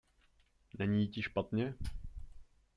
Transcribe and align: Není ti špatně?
Není 0.79 1.07
ti 1.07 1.21
špatně? 1.21 1.73